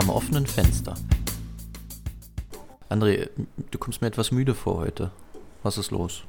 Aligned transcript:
Am 0.00 0.08
offenen 0.08 0.46
Fenster. 0.46 0.94
André, 2.88 3.28
du 3.70 3.78
kommst 3.78 4.00
mir 4.00 4.06
etwas 4.06 4.30
müde 4.30 4.54
vor 4.54 4.78
heute. 4.78 5.10
Was 5.62 5.76
ist 5.76 5.90
los? 5.90 6.24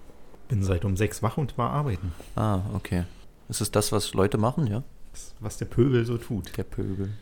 Bin 0.49 0.61
seit 0.61 0.83
um 0.83 0.97
sechs 0.97 1.23
wach 1.23 1.37
und 1.37 1.57
war 1.57 1.69
arbeiten. 1.69 2.11
Ah, 2.35 2.63
okay. 2.73 3.05
Ist 3.47 3.61
es 3.61 3.71
das, 3.71 3.93
was 3.93 4.13
Leute 4.13 4.37
machen, 4.37 4.67
ja? 4.67 4.83
Das, 5.13 5.35
was 5.39 5.57
der 5.57 5.67
Pöbel 5.67 6.05
so 6.05 6.17
tut. 6.17 6.57
Der 6.57 6.65
Pöbel. 6.65 7.13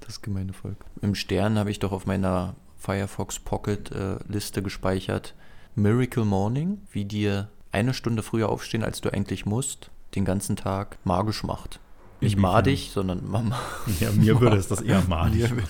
Das 0.00 0.20
gemeine 0.20 0.52
Volk. 0.52 0.76
Im 1.00 1.14
Stern 1.14 1.58
habe 1.58 1.70
ich 1.70 1.78
doch 1.78 1.92
auf 1.92 2.04
meiner 2.04 2.54
Firefox 2.76 3.38
Pocket 3.38 3.90
äh, 3.90 4.18
Liste 4.28 4.62
gespeichert. 4.62 5.34
Miracle 5.74 6.26
Morning, 6.26 6.82
wie 6.92 7.06
dir 7.06 7.48
eine 7.72 7.94
Stunde 7.94 8.22
früher 8.22 8.50
aufstehen, 8.50 8.84
als 8.84 9.00
du 9.00 9.10
eigentlich 9.10 9.46
musst, 9.46 9.90
den 10.16 10.26
ganzen 10.26 10.54
Tag 10.54 10.98
magisch 11.04 11.44
macht. 11.44 11.80
Nicht 12.20 12.36
madig, 12.36 12.90
sondern 12.92 13.28
Mama. 13.30 13.58
Ja, 14.00 14.10
mir 14.12 14.40
würde 14.40 14.56
es 14.56 14.68
das 14.68 14.80
eher 14.82 15.02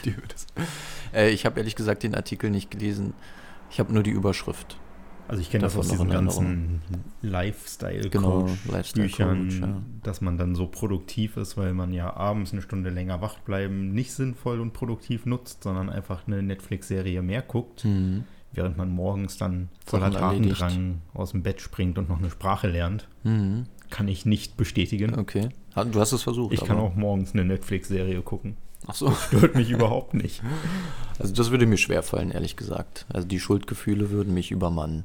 dir 0.05 0.15
es- 0.35 0.47
Äh, 1.13 1.31
ich 1.31 1.45
habe 1.47 1.59
ehrlich 1.61 1.77
gesagt 1.77 2.03
den 2.03 2.15
Artikel 2.15 2.51
nicht 2.51 2.71
gelesen. 2.71 3.13
Ich 3.71 3.79
habe 3.81 3.93
nur 3.93 4.03
die 4.03 4.11
Überschrift. 4.11 4.79
Also 5.27 5.43
ich 5.43 5.51
kenne 5.51 5.65
das 5.65 5.77
aus 5.77 5.89
diesen 5.89 6.09
ganzen 6.09 6.81
Genau, 6.91 7.03
Lifestyle-Coach-Büchern, 7.21 8.71
Lifestyle-Coach, 8.71 9.61
ja. 9.61 9.83
dass 10.03 10.21
man 10.21 10.39
dann 10.39 10.55
so 10.55 10.67
produktiv 10.67 11.37
ist, 11.37 11.57
weil 11.57 11.75
man 11.75 11.93
ja 11.93 12.15
abends 12.15 12.53
eine 12.53 12.63
Stunde 12.63 12.91
länger 12.91 13.21
wach 13.21 13.39
bleiben 13.41 13.93
nicht 13.93 14.13
sinnvoll 14.13 14.61
und 14.61 14.73
produktiv 14.73 15.27
nutzt, 15.27 15.63
sondern 15.65 15.91
einfach 15.91 16.27
eine 16.27 16.43
Netflix-Serie 16.43 17.21
mehr 17.23 17.43
guckt, 17.43 17.85
Mhm. 17.85 18.25
während 18.53 18.79
man 18.79 18.91
morgens 18.91 19.37
dann 19.37 19.69
voller. 19.85 20.11
Tatendrang 20.11 21.03
aus 21.15 21.33
dem 21.33 21.43
Bett 21.43 21.61
springt 21.61 21.99
und 21.99 22.09
noch 22.09 22.19
eine 22.19 22.31
Sprache 22.31 22.69
lernt. 22.69 23.07
Mhm. 23.25 23.67
Kann 23.91 24.09
ich 24.09 24.27
nicht 24.27 24.57
bestätigen. 24.57 25.19
Okay. 25.19 25.49
Du 25.93 26.01
hast 26.01 26.13
es 26.13 26.23
versucht. 26.23 26.53
Ich 26.55 26.65
kann 26.65 26.77
aber- 26.79 26.87
auch 26.89 26.95
morgens 26.95 27.33
eine 27.35 27.45
Netflix-Serie 27.45 28.21
gucken. 28.23 28.57
Ach 28.87 28.95
so. 28.95 29.11
Stört 29.13 29.55
mich 29.55 29.71
überhaupt 29.71 30.15
nicht. 30.15 30.43
Also 31.21 31.35
das 31.35 31.51
würde 31.51 31.67
mir 31.67 31.79
schwerfallen, 31.79 32.31
ehrlich 32.31 32.55
gesagt. 32.57 33.05
Also 33.13 33.27
die 33.27 33.41
Schuldgefühle 33.41 34.11
würden 34.11 34.35
mich 34.35 34.53
übermannen. 34.53 35.03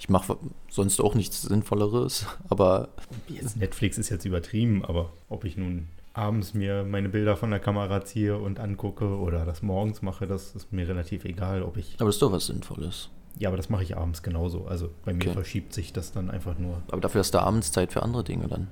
Ich 0.00 0.08
mache 0.08 0.36
sonst 0.68 1.00
auch 1.00 1.14
nichts 1.14 1.42
Sinnvolleres, 1.42 2.26
aber 2.48 2.88
Jetzt 3.28 3.56
Netflix 3.56 3.96
ist 3.96 4.08
jetzt 4.10 4.24
übertrieben, 4.24 4.84
aber 4.84 5.12
ob 5.28 5.44
ich 5.44 5.56
nun 5.56 5.86
abends 6.12 6.54
mir 6.54 6.82
meine 6.82 7.08
Bilder 7.08 7.36
von 7.36 7.50
der 7.50 7.60
Kamera 7.60 8.04
ziehe 8.04 8.36
und 8.36 8.58
angucke 8.58 9.04
oder 9.16 9.44
das 9.46 9.62
morgens 9.62 10.02
mache, 10.02 10.26
das 10.26 10.56
ist 10.56 10.72
mir 10.72 10.88
relativ 10.88 11.24
egal, 11.24 11.62
ob 11.62 11.76
ich. 11.76 11.94
aber 11.98 12.06
das 12.06 12.16
ist 12.16 12.22
doch 12.22 12.32
was 12.32 12.46
Sinnvolles. 12.46 13.10
Ja, 13.38 13.48
aber 13.48 13.56
das 13.56 13.68
mache 13.68 13.82
ich 13.82 13.96
abends 13.96 14.22
genauso. 14.22 14.66
Also 14.66 14.90
bei 15.04 15.12
mir 15.12 15.22
Okay. 15.24 15.32
verschiebt 15.32 15.72
sich 15.72 15.92
das 15.92 16.12
dann 16.12 16.30
einfach 16.30 16.58
nur. 16.58 16.82
Aber 16.90 17.00
dafür 17.00 17.20
hast 17.20 17.34
du 17.34 17.38
abends 17.40 17.72
Zeit 17.72 17.92
für 17.92 18.02
andere 18.02 18.22
Dinge 18.24 18.46
dann. 18.48 18.68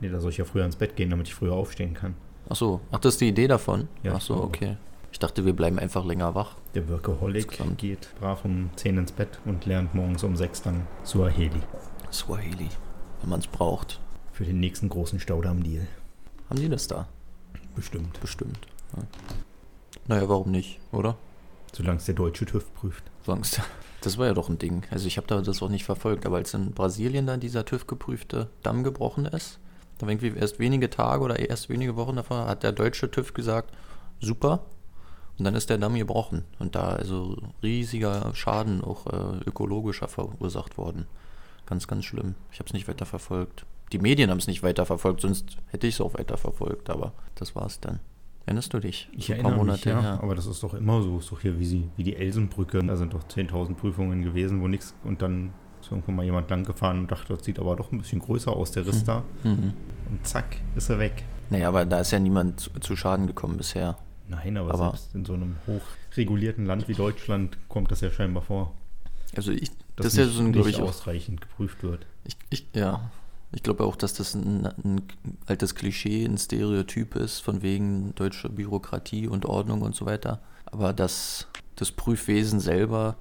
Nee, 0.00 0.08
da 0.08 0.20
soll 0.20 0.30
ich 0.30 0.36
ja 0.38 0.44
früher 0.44 0.64
ins 0.64 0.76
Bett 0.76 0.96
gehen, 0.96 1.10
damit 1.10 1.28
ich 1.28 1.34
früher 1.34 1.52
aufstehen 1.54 1.94
kann. 1.94 2.14
Ach 2.48 2.56
so, 2.56 2.80
ach, 2.92 2.98
das 2.98 3.14
ist 3.14 3.20
die 3.20 3.28
Idee 3.28 3.48
davon? 3.48 3.88
Ja, 4.02 4.14
ach 4.16 4.20
so, 4.20 4.36
okay. 4.36 4.76
Ich 5.12 5.18
dachte, 5.18 5.44
wir 5.46 5.54
bleiben 5.54 5.78
einfach 5.78 6.04
länger 6.04 6.34
wach. 6.34 6.56
Der 6.74 6.88
Workaholic 6.88 7.58
geht 7.78 8.08
brav 8.20 8.44
um 8.44 8.70
10 8.76 8.98
ins 8.98 9.12
Bett 9.12 9.38
und 9.46 9.64
lernt 9.66 9.94
morgens 9.94 10.22
um 10.24 10.36
6 10.36 10.62
dann 10.62 10.86
Suaheli 11.04 11.60
Swahili, 12.12 12.68
wenn 13.22 13.30
man 13.30 13.40
es 13.40 13.46
braucht. 13.46 14.00
für 14.32 14.44
den 14.44 14.60
nächsten 14.60 14.88
großen 14.90 15.18
Staudamm-Deal. 15.18 15.86
Haben 16.50 16.60
die 16.60 16.68
das 16.68 16.86
da? 16.86 17.08
Bestimmt. 17.74 18.20
Bestimmt. 18.20 18.58
Ja. 18.96 19.02
Naja, 20.08 20.28
warum 20.28 20.50
nicht, 20.50 20.78
oder? 20.92 21.16
Solange 21.76 21.98
es 21.98 22.06
der 22.06 22.14
deutsche 22.14 22.46
TÜV 22.46 22.72
prüft. 22.72 23.04
Das 24.00 24.16
war 24.16 24.26
ja 24.26 24.32
doch 24.32 24.48
ein 24.48 24.56
Ding. 24.56 24.84
Also 24.90 25.06
ich 25.06 25.18
habe 25.18 25.26
da 25.26 25.42
das 25.42 25.60
auch 25.62 25.68
nicht 25.68 25.84
verfolgt, 25.84 26.24
aber 26.24 26.36
als 26.36 26.54
in 26.54 26.72
Brasilien 26.72 27.26
dann 27.26 27.38
dieser 27.38 27.66
TÜV-geprüfte 27.66 28.48
Damm 28.62 28.82
gebrochen 28.82 29.26
ist, 29.26 29.58
da 29.98 30.06
war 30.06 30.12
irgendwie 30.12 30.38
erst 30.38 30.58
wenige 30.58 30.88
Tage 30.88 31.22
oder 31.22 31.38
erst 31.38 31.68
wenige 31.68 31.94
Wochen 31.96 32.16
davor, 32.16 32.46
hat 32.46 32.62
der 32.62 32.72
deutsche 32.72 33.10
TÜV 33.10 33.34
gesagt, 33.34 33.74
super. 34.20 34.64
Und 35.38 35.44
dann 35.44 35.54
ist 35.54 35.68
der 35.68 35.76
Damm 35.76 35.96
gebrochen. 35.96 36.44
Und 36.58 36.76
da 36.76 36.88
also 36.88 37.36
riesiger 37.62 38.34
Schaden 38.34 38.82
auch 38.82 39.06
äh, 39.08 39.40
ökologischer 39.44 40.08
verursacht 40.08 40.78
worden. 40.78 41.04
Ganz, 41.66 41.86
ganz 41.86 42.06
schlimm. 42.06 42.36
Ich 42.52 42.58
habe 42.58 42.68
es 42.68 42.72
nicht 42.72 42.88
weiter 42.88 43.04
verfolgt. 43.04 43.66
Die 43.92 43.98
Medien 43.98 44.30
haben 44.30 44.38
es 44.38 44.46
nicht 44.46 44.62
weiter 44.62 44.86
verfolgt, 44.86 45.20
sonst 45.20 45.58
hätte 45.66 45.86
ich 45.86 45.96
es 45.96 46.00
auch 46.00 46.14
weiter 46.14 46.38
verfolgt, 46.38 46.88
aber 46.88 47.12
das 47.34 47.54
war 47.54 47.66
es 47.66 47.80
dann. 47.80 48.00
Erinnerst 48.46 48.72
du 48.72 48.78
dich? 48.78 49.08
Ich 49.12 49.26
So 49.26 49.32
ein 49.34 49.40
erinnere 49.44 49.64
mich, 49.64 49.84
ja, 49.84 50.00
her. 50.00 50.20
aber 50.22 50.34
das 50.36 50.46
ist 50.46 50.62
doch 50.62 50.72
immer 50.74 51.02
so. 51.02 51.18
Ist 51.18 51.30
doch 51.32 51.40
hier 51.40 51.58
wie, 51.58 51.66
sie, 51.66 51.88
wie 51.96 52.04
die 52.04 52.16
Elsenbrücke. 52.16 52.78
Da 52.84 52.96
sind 52.96 53.12
doch 53.12 53.24
10.000 53.24 53.74
Prüfungen 53.74 54.22
gewesen, 54.22 54.60
wo 54.62 54.68
nichts 54.68 54.94
und 55.04 55.20
dann 55.20 55.52
ist 55.80 55.90
irgendwo 55.90 56.12
mal 56.12 56.24
jemand 56.24 56.48
lang 56.48 56.64
gefahren 56.64 57.00
und 57.00 57.10
dachte, 57.10 57.34
das 57.34 57.44
sieht 57.44 57.58
aber 57.58 57.74
doch 57.76 57.90
ein 57.92 57.98
bisschen 57.98 58.20
größer 58.20 58.52
aus, 58.52 58.70
der 58.70 58.86
Riss 58.86 59.04
da. 59.04 59.24
Mhm. 59.44 59.72
Und 60.10 60.26
zack, 60.26 60.56
ist 60.76 60.88
er 60.90 60.98
weg. 61.00 61.24
Naja, 61.50 61.68
aber 61.68 61.84
da 61.84 62.00
ist 62.00 62.12
ja 62.12 62.18
niemand 62.20 62.60
zu, 62.60 62.70
zu 62.80 62.96
Schaden 62.96 63.26
gekommen 63.26 63.56
bisher. 63.56 63.98
Nein, 64.28 64.56
aber, 64.56 64.72
Aber- 64.74 64.84
selbst 64.90 65.14
in 65.14 65.24
so 65.24 65.34
einem 65.34 65.56
hochregulierten 65.66 66.66
Land 66.66 66.88
wie 66.88 66.94
Deutschland 66.94 67.58
kommt 67.68 67.90
das 67.90 68.00
ja 68.00 68.10
scheinbar 68.10 68.42
vor. 68.42 68.72
Also 69.36 69.52
ich, 69.52 69.70
das 69.96 70.06
ist 70.06 70.16
ja 70.18 70.26
so 70.26 70.40
ein, 70.42 70.52
glaube 70.52 70.68
nicht 70.68 70.78
ich, 70.78 70.84
ausreichend 70.84 71.40
geprüft 71.40 71.82
wird. 71.82 72.06
ich, 72.24 72.36
ich, 72.50 72.66
ja, 72.74 73.10
ich 73.52 73.62
glaube 73.62 73.84
auch, 73.84 73.96
dass 73.96 74.14
das 74.14 74.34
ein, 74.34 74.66
ein 74.66 75.02
altes 75.46 75.74
Klischee, 75.74 76.24
ein 76.24 76.38
Stereotyp 76.38 77.16
ist, 77.16 77.40
von 77.40 77.62
wegen 77.62 78.14
deutscher 78.14 78.48
Bürokratie 78.48 79.28
und 79.28 79.46
Ordnung 79.46 79.82
und 79.82 79.94
so 79.94 80.06
weiter. 80.06 80.40
Aber 80.66 80.92
dass 80.92 81.46
das 81.76 81.92
Prüfwesen 81.92 82.60
selber 82.60 83.16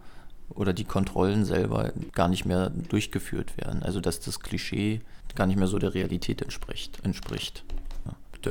oder 0.49 0.73
die 0.73 0.83
Kontrollen 0.83 1.45
selber 1.45 1.91
gar 2.13 2.27
nicht 2.27 2.45
mehr 2.45 2.69
durchgeführt 2.69 3.57
werden. 3.57 3.83
Also 3.83 3.99
dass 3.99 4.19
das 4.19 4.39
Klischee 4.39 5.01
gar 5.35 5.47
nicht 5.47 5.57
mehr 5.57 5.67
so 5.67 5.79
der 5.79 5.93
Realität 5.93 6.41
entspricht. 6.41 6.99
entspricht. 7.03 7.63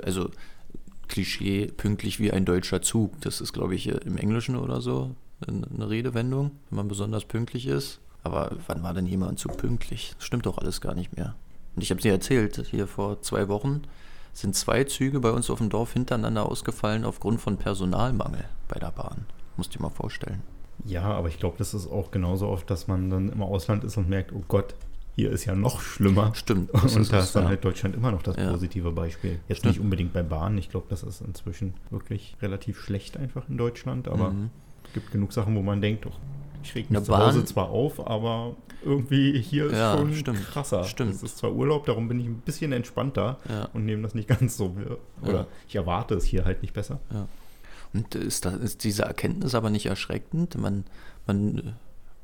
Also 0.04 0.30
Klischee 1.08 1.66
pünktlich 1.66 2.18
wie 2.18 2.32
ein 2.32 2.44
deutscher 2.44 2.82
Zug. 2.82 3.20
Das 3.20 3.40
ist, 3.40 3.52
glaube 3.52 3.74
ich, 3.74 3.88
im 3.88 4.16
Englischen 4.16 4.56
oder 4.56 4.80
so 4.80 5.14
eine 5.46 5.90
Redewendung, 5.90 6.52
wenn 6.70 6.76
man 6.76 6.88
besonders 6.88 7.24
pünktlich 7.24 7.66
ist. 7.66 8.00
Aber 8.22 8.56
wann 8.66 8.82
war 8.82 8.94
denn 8.94 9.06
jemand 9.06 9.38
zu 9.38 9.48
pünktlich? 9.48 10.14
Das 10.16 10.24
stimmt 10.24 10.46
doch 10.46 10.58
alles 10.58 10.80
gar 10.80 10.94
nicht 10.94 11.16
mehr. 11.16 11.34
Und 11.76 11.82
ich 11.82 11.90
habe 11.90 11.98
es 11.98 12.02
dir 12.02 12.12
erzählt, 12.12 12.56
hier 12.70 12.86
vor 12.86 13.20
zwei 13.22 13.48
Wochen 13.48 13.82
sind 14.32 14.54
zwei 14.54 14.84
Züge 14.84 15.20
bei 15.20 15.30
uns 15.30 15.50
auf 15.50 15.58
dem 15.58 15.68
Dorf 15.70 15.92
hintereinander 15.92 16.46
ausgefallen 16.46 17.04
aufgrund 17.04 17.40
von 17.40 17.56
Personalmangel 17.56 18.44
bei 18.68 18.78
der 18.78 18.90
Bahn. 18.90 19.26
Musst 19.56 19.74
dir 19.74 19.80
mal 19.80 19.90
vorstellen. 19.90 20.42
Ja, 20.84 21.02
aber 21.02 21.28
ich 21.28 21.38
glaube, 21.38 21.56
das 21.58 21.72
ist 21.72 21.86
auch 21.88 22.10
genauso 22.10 22.48
oft, 22.48 22.68
dass 22.68 22.88
man 22.88 23.10
dann 23.10 23.28
im 23.30 23.42
Ausland 23.42 23.84
ist 23.84 23.96
und 23.96 24.08
merkt, 24.08 24.32
oh 24.32 24.42
Gott, 24.48 24.74
hier 25.14 25.30
ist 25.30 25.44
ja 25.44 25.54
noch 25.54 25.80
schlimmer. 25.80 26.34
Stimmt. 26.34 26.70
Und 26.72 27.12
da 27.12 27.20
ist 27.20 27.36
dann 27.36 27.44
ja. 27.44 27.50
halt 27.50 27.64
Deutschland 27.64 27.94
immer 27.94 28.10
noch 28.10 28.22
das 28.22 28.36
Ja. 28.36 28.50
positive 28.50 28.90
Beispiel. 28.90 29.38
Jetzt 29.48 29.58
Stimmt. 29.58 29.74
nicht 29.76 29.80
unbedingt 29.84 30.12
bei 30.12 30.24
Bahnen. 30.24 30.58
Ich 30.58 30.70
glaube, 30.70 30.86
das 30.90 31.04
ist 31.04 31.20
inzwischen 31.20 31.74
wirklich 31.90 32.36
relativ 32.42 32.80
schlecht 32.80 33.16
einfach 33.16 33.48
in 33.48 33.56
Deutschland. 33.56 34.08
Aber 34.08 34.30
Mhm. 34.30 34.50
es 34.88 34.92
gibt 34.94 35.12
genug 35.12 35.32
Sachen, 35.32 35.54
wo 35.54 35.62
man 35.62 35.80
denkt, 35.80 36.04
doch, 36.06 36.18
ich 36.64 36.74
reg 36.74 36.90
mich 36.90 36.96
Eine 36.98 37.06
zu 37.06 37.16
Hause 37.16 37.38
Bahn- 37.38 37.46
zwar 37.46 37.68
auf, 37.70 38.06
aber 38.06 38.56
irgendwie 38.84 39.38
hier 39.40 39.66
ist 39.66 39.72
Ja, 39.78 39.96
schon 39.96 40.14
stimmt. 40.14 40.44
krasser. 40.46 40.84
Stimmt. 40.84 41.14
Es 41.14 41.22
ist 41.22 41.38
zwar 41.38 41.52
Urlaub, 41.52 41.86
darum 41.86 42.08
bin 42.08 42.20
ich 42.20 42.26
ein 42.26 42.40
bisschen 42.44 42.72
entspannter 42.72 43.38
Ja. 43.48 43.68
und 43.72 43.84
nehme 43.84 44.02
das 44.02 44.14
nicht 44.14 44.28
ganz 44.28 44.56
so. 44.56 44.74
Oder 45.22 45.32
Ja. 45.32 45.46
ich 45.68 45.76
erwarte 45.76 46.14
es 46.14 46.24
hier 46.24 46.44
halt 46.44 46.62
nicht 46.62 46.74
besser. 46.74 46.98
Und 47.92 48.14
ist, 48.14 48.44
da, 48.44 48.50
ist 48.50 48.82
diese 48.84 49.04
Erkenntnis 49.04 49.54
aber 49.54 49.70
nicht 49.70 49.86
erschreckend? 49.86 50.58
Man, 50.58 50.84
man 51.26 51.58
äh, 51.58 51.62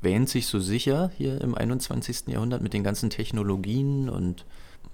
wähnt 0.02 0.28
sich 0.28 0.46
so 0.48 0.58
sicher 0.58 1.10
hier 1.16 1.40
im 1.40 1.54
21. 1.54 2.24
Jahrhundert 2.26 2.60
mit 2.62 2.72
den 2.72 2.82
ganzen 2.82 3.08
Technologien 3.10 4.08
und 4.08 4.44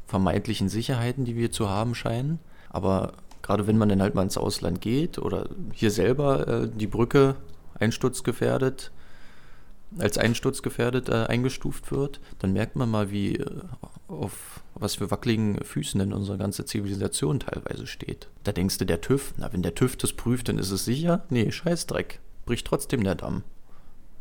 vermeintlichen 0.07 0.69
Sicherheiten, 0.69 1.25
die 1.25 1.35
wir 1.37 1.51
zu 1.51 1.69
haben 1.69 1.95
scheinen. 1.95 2.39
Aber 2.69 3.15
gerade 3.43 3.67
wenn 3.67 3.79
man 3.79 3.89
dann 3.89 4.03
halt 4.03 4.15
mal 4.15 4.23
ins 4.23 4.37
Ausland 4.37 4.81
geht 4.81 5.19
oder 5.19 5.49
hier 5.73 5.91
selber 5.91 6.47
äh, 6.47 6.69
die 6.69 6.87
Brücke 6.87 7.37
einsturzgefährdet, 7.79 8.91
als 9.99 10.19
einsturzgefährdet 10.19 11.09
äh, 11.09 11.27
eingestuft 11.27 11.91
wird, 11.91 12.21
dann 12.39 12.53
merkt 12.53 12.77
man 12.77 12.91
mal, 12.91 13.11
wie 13.11 13.37
äh, 13.37 13.63
auf 14.09 14.61
was 14.75 14.97
für 14.97 15.11
wackeligen 15.11 15.63
Füßen 15.65 15.99
denn 15.99 16.13
unsere 16.13 16.39
ganze 16.39 16.65
Zivilisation 16.65 17.41
teilweise 17.41 17.87
steht. 17.87 18.29
Da 18.45 18.53
denkst 18.53 18.79
du, 18.79 18.85
der 18.85 19.01
TÜV, 19.01 19.33
na, 19.39 19.53
wenn 19.53 19.63
der 19.63 19.75
TÜV 19.75 19.97
das 19.97 20.13
prüft, 20.13 20.49
dann 20.49 20.59
ist 20.59 20.71
es 20.71 20.85
sicher. 20.85 21.25
Nee, 21.31 21.51
Scheißdreck. 21.51 22.21
Bricht 22.45 22.67
trotzdem 22.67 23.03
der 23.03 23.15
Damm. 23.15 23.43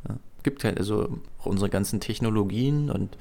Ja. 0.07 0.17
Gibt 0.43 0.63
halt 0.63 0.77
also 0.77 1.19
unsere 1.43 1.69
ganzen 1.69 1.99
Technologien 1.99 2.89
und 2.89 3.17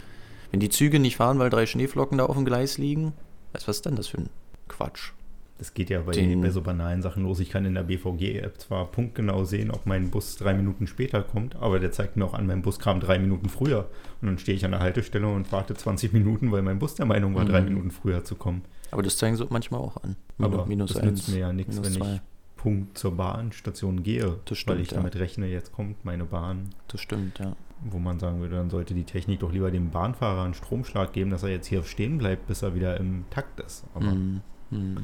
wenn 0.50 0.60
die 0.60 0.68
Züge 0.68 1.00
nicht 1.00 1.16
fahren, 1.16 1.40
weil 1.40 1.50
drei 1.50 1.66
Schneeflocken 1.66 2.18
da 2.18 2.26
auf 2.26 2.36
dem 2.36 2.44
Gleis 2.44 2.78
liegen, 2.78 3.12
was 3.52 3.66
ist 3.66 3.86
denn 3.86 3.96
das 3.96 4.06
für 4.06 4.18
ein 4.18 4.30
Quatsch? 4.68 5.12
Das 5.58 5.72
geht 5.72 5.88
ja 5.88 6.00
bei, 6.02 6.12
Den- 6.12 6.40
bei 6.40 6.50
so 6.50 6.62
banalen 6.62 7.00
Sachen 7.00 7.22
los. 7.22 7.38
Ich 7.38 7.48
kann 7.48 7.64
in 7.64 7.74
der 7.74 7.84
BVG-App 7.84 8.60
zwar 8.60 8.86
punktgenau 8.86 9.44
sehen, 9.44 9.70
ob 9.70 9.86
mein 9.86 10.10
Bus 10.10 10.36
drei 10.36 10.52
Minuten 10.52 10.86
später 10.88 11.22
kommt, 11.22 11.54
aber 11.56 11.78
der 11.78 11.92
zeigt 11.92 12.16
mir 12.16 12.24
auch 12.24 12.34
an, 12.34 12.46
mein 12.46 12.60
Bus 12.62 12.78
kam 12.80 12.98
drei 12.98 13.18
Minuten 13.20 13.48
früher. 13.48 13.88
Und 14.20 14.26
dann 14.28 14.38
stehe 14.38 14.56
ich 14.56 14.64
an 14.64 14.72
der 14.72 14.80
Haltestelle 14.80 15.28
und 15.28 15.52
warte 15.52 15.74
20 15.74 16.12
Minuten, 16.12 16.50
weil 16.50 16.62
mein 16.62 16.80
Bus 16.80 16.96
der 16.96 17.06
Meinung 17.06 17.34
war, 17.36 17.44
Mhm. 17.44 17.48
drei 17.48 17.60
Minuten 17.60 17.90
früher 17.92 18.24
zu 18.24 18.34
kommen. 18.34 18.62
Aber 18.90 19.02
das 19.04 19.16
zeigen 19.16 19.36
sie 19.36 19.46
manchmal 19.48 19.80
auch 19.80 19.96
an. 20.02 20.16
Aber 20.38 20.66
minus 20.66 20.92
das 20.92 21.02
eins, 21.02 21.10
nützt 21.20 21.28
mir 21.30 21.38
ja 21.38 21.52
nichts, 21.52 21.76
wenn 21.82 21.92
zwei. 21.92 22.14
ich 22.16 22.20
Punkt 22.56 22.96
zur 22.98 23.14
Bahnstation 23.16 24.02
gehe, 24.02 24.38
Das 24.46 24.58
stimmt, 24.58 24.76
weil 24.76 24.82
ich 24.82 24.90
ja. 24.90 24.96
damit 24.96 25.16
rechne, 25.16 25.46
jetzt 25.46 25.70
kommt 25.72 26.04
meine 26.04 26.24
Bahn. 26.24 26.70
Das 26.88 27.00
stimmt, 27.00 27.38
ja. 27.38 27.54
Wo 27.84 27.98
man 27.98 28.18
sagen 28.18 28.40
würde, 28.40 28.56
dann 28.56 28.70
sollte 28.70 28.94
die 28.94 29.04
Technik 29.04 29.40
doch 29.40 29.52
lieber 29.52 29.70
dem 29.70 29.90
Bahnfahrer 29.90 30.42
einen 30.44 30.54
Stromschlag 30.54 31.12
geben, 31.12 31.30
dass 31.30 31.42
er 31.42 31.50
jetzt 31.50 31.66
hier 31.66 31.82
stehen 31.84 32.16
bleibt, 32.18 32.46
bis 32.46 32.62
er 32.62 32.74
wieder 32.74 32.96
im 32.98 33.24
Takt 33.30 33.60
ist. 33.60 33.84
Aber 33.94 34.06
Mhm. 34.14 34.40
Mhm. 34.70 34.96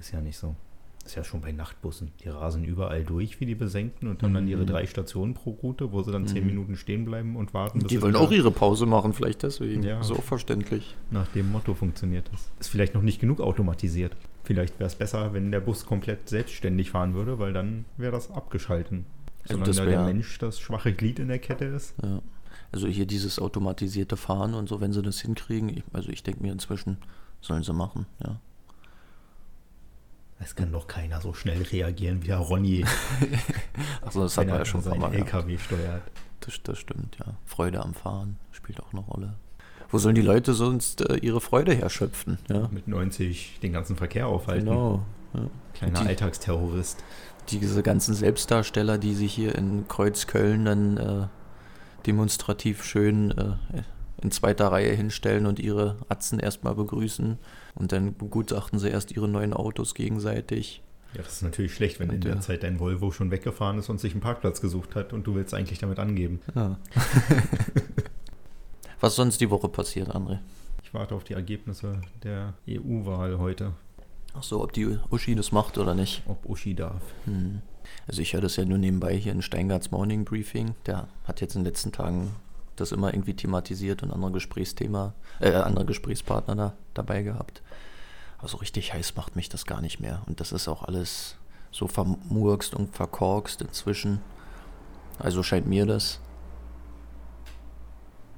Ist 0.00 0.12
ja 0.12 0.20
nicht 0.20 0.36
so. 0.38 0.54
ist 1.04 1.14
ja 1.14 1.24
schon 1.24 1.40
bei 1.40 1.52
Nachtbussen. 1.52 2.12
Die 2.22 2.28
rasen 2.28 2.64
überall 2.64 3.02
durch 3.02 3.40
wie 3.40 3.46
die 3.46 3.54
Besenkten 3.54 4.08
und 4.08 4.22
haben 4.22 4.34
dann 4.34 4.46
ihre 4.46 4.62
Mhm. 4.64 4.66
drei 4.66 4.86
Stationen 4.86 5.32
pro 5.32 5.52
Route, 5.52 5.90
wo 5.90 6.02
sie 6.02 6.12
dann 6.12 6.26
zehn 6.26 6.42
Mhm. 6.42 6.46
Minuten 6.48 6.76
stehen 6.76 7.06
bleiben 7.06 7.36
und 7.36 7.54
warten. 7.54 7.78
Die 7.80 8.02
wollen 8.02 8.14
auch 8.14 8.30
ihre 8.30 8.50
Pause 8.50 8.84
machen, 8.84 9.14
vielleicht 9.14 9.42
deswegen. 9.42 9.82
Ja. 9.84 10.02
So 10.02 10.16
verständlich. 10.16 10.96
Nach 11.10 11.26
dem 11.28 11.50
Motto 11.50 11.72
funktioniert 11.72 12.28
das. 12.30 12.50
Ist 12.60 12.68
vielleicht 12.68 12.92
noch 12.94 13.00
nicht 13.00 13.20
genug 13.22 13.40
automatisiert. 13.40 14.14
Vielleicht 14.44 14.78
wäre 14.78 14.88
es 14.88 14.96
besser, 14.96 15.32
wenn 15.32 15.50
der 15.50 15.60
Bus 15.60 15.86
komplett 15.86 16.28
selbstständig 16.28 16.90
fahren 16.90 17.14
würde, 17.14 17.38
weil 17.38 17.54
dann 17.54 17.86
wäre 17.96 18.12
das 18.12 18.30
abgeschalten. 18.30 19.06
Also 19.44 19.54
Solange 19.54 19.66
das 19.66 19.76
da 19.76 19.84
der 19.86 20.04
Mensch 20.04 20.36
das 20.38 20.60
schwache 20.60 20.92
Glied 20.92 21.20
in 21.20 21.28
der 21.28 21.38
Kette 21.38 21.64
ist. 21.64 21.94
Ja. 22.02 22.20
Also 22.70 22.86
hier 22.86 23.06
dieses 23.06 23.38
automatisierte 23.38 24.18
Fahren 24.18 24.52
und 24.52 24.68
so, 24.68 24.82
wenn 24.82 24.92
sie 24.92 25.00
das 25.00 25.20
hinkriegen, 25.22 25.70
ich, 25.70 25.84
also 25.94 26.10
ich 26.10 26.22
denke 26.22 26.42
mir 26.42 26.52
inzwischen, 26.52 26.98
sollen 27.40 27.62
sie 27.62 27.72
machen, 27.72 28.04
ja. 28.22 28.40
Es 30.40 30.54
kann 30.54 30.70
doch 30.72 30.86
keiner 30.86 31.20
so 31.20 31.32
schnell 31.34 31.62
reagieren 31.62 32.22
wie 32.22 32.28
der 32.28 32.38
Ronny, 32.38 32.84
Also 34.02 34.22
das 34.22 34.36
hat 34.38 34.46
man 34.46 34.58
ja 34.58 34.64
schon 34.64 34.80
ein 34.80 34.84
paar 34.84 34.96
Mal 34.96 35.10
gehabt. 35.10 35.34
LKW 35.34 35.58
steuert. 35.58 36.02
Das, 36.40 36.62
das 36.62 36.78
stimmt, 36.78 37.16
ja. 37.18 37.34
Freude 37.44 37.80
am 37.82 37.94
Fahren 37.94 38.36
spielt 38.52 38.80
auch 38.80 38.92
eine 38.92 39.00
Rolle. 39.00 39.34
Wo 39.90 39.98
sollen 39.98 40.14
die 40.14 40.22
Leute 40.22 40.54
sonst 40.54 41.00
äh, 41.08 41.16
ihre 41.16 41.40
Freude 41.40 41.72
herschöpfen? 41.74 42.38
Ja, 42.48 42.68
Mit 42.70 42.86
90 42.88 43.58
den 43.62 43.72
ganzen 43.72 43.96
Verkehr 43.96 44.26
aufhalten. 44.28 44.66
genau. 44.66 45.02
Ja. 45.34 45.40
Kleiner 45.74 46.00
Die- 46.02 46.06
Alltagsterrorist. 46.08 47.02
Diese 47.50 47.82
ganzen 47.82 48.14
Selbstdarsteller, 48.14 48.98
die 48.98 49.14
sich 49.14 49.32
hier 49.32 49.54
in 49.54 49.88
Kreuzköln 49.88 50.66
dann 50.66 50.96
äh, 50.98 51.26
demonstrativ 52.06 52.84
schön 52.84 53.30
äh, 53.32 53.54
in 54.22 54.30
zweiter 54.30 54.68
Reihe 54.72 54.92
hinstellen 54.94 55.46
und 55.46 55.58
ihre 55.60 55.96
Atzen 56.08 56.40
erstmal 56.40 56.74
begrüßen 56.74 57.38
und 57.76 57.92
dann 57.92 58.16
begutachten 58.16 58.78
sie 58.78 58.88
erst 58.88 59.12
ihre 59.12 59.28
neuen 59.28 59.52
Autos 59.52 59.94
gegenseitig. 59.94 60.82
Ja, 61.14 61.22
das 61.22 61.34
ist 61.34 61.42
natürlich 61.42 61.74
schlecht, 61.74 62.00
wenn 62.00 62.08
Und 62.10 62.16
in 62.16 62.20
der 62.22 62.32
der- 62.32 62.40
Zeit 62.42 62.62
dein 62.64 62.80
Volvo 62.80 63.12
schon 63.12 63.30
weggefahren 63.30 63.78
ist 63.78 63.88
und 63.88 63.98
sich 64.00 64.12
einen 64.12 64.20
Parkplatz 64.20 64.60
gesucht 64.60 64.94
hat 64.94 65.12
und 65.12 65.26
du 65.26 65.34
willst 65.34 65.54
eigentlich 65.54 65.78
damit 65.78 65.98
angeben. 65.98 66.40
Ja. 66.54 66.76
Was 69.00 69.16
sonst 69.16 69.40
die 69.40 69.50
Woche 69.50 69.68
passiert, 69.68 70.14
André? 70.14 70.38
Ich 70.82 70.92
warte 70.92 71.14
auf 71.14 71.24
die 71.24 71.34
Ergebnisse 71.34 72.00
der 72.22 72.54
EU-Wahl 72.68 73.38
heute, 73.38 73.72
Ach 74.34 74.42
so, 74.42 74.62
ob 74.62 74.72
die 74.72 74.98
Uschi 75.10 75.34
das 75.34 75.52
macht 75.52 75.78
oder 75.78 75.94
nicht. 75.94 76.22
ob 76.26 76.44
Uschi 76.48 76.74
darf. 76.74 77.02
Hm. 77.24 77.60
Also 78.06 78.20
ich 78.22 78.34
höre 78.34 78.40
das 78.42 78.56
ja 78.56 78.64
nur 78.64 78.78
nebenbei 78.78 79.16
hier 79.16 79.32
in 79.32 79.42
Steingarts 79.42 79.90
Morning 79.90 80.24
Briefing. 80.24 80.74
Der 80.86 81.08
hat 81.24 81.40
jetzt 81.40 81.56
in 81.56 81.62
den 81.62 81.66
letzten 81.66 81.92
Tagen 81.92 82.30
das 82.80 82.92
immer 82.92 83.12
irgendwie 83.12 83.34
thematisiert 83.34 84.02
und 84.02 84.10
andere 84.12 84.32
Gesprächsthema, 84.32 85.14
äh, 85.40 85.52
andere 85.52 85.84
Gesprächspartner 85.84 86.54
da, 86.56 86.72
dabei 86.94 87.22
gehabt. 87.22 87.62
Aber 88.38 88.48
so 88.48 88.58
richtig 88.58 88.92
heiß 88.94 89.16
macht 89.16 89.36
mich 89.36 89.48
das 89.48 89.66
gar 89.66 89.80
nicht 89.80 90.00
mehr. 90.00 90.22
Und 90.26 90.40
das 90.40 90.52
ist 90.52 90.68
auch 90.68 90.82
alles 90.84 91.36
so 91.70 91.86
vermurkst 91.88 92.74
und 92.74 92.94
verkorkst 92.94 93.60
inzwischen. 93.62 94.20
Also 95.18 95.42
scheint 95.42 95.66
mir 95.66 95.86
das. 95.86 96.20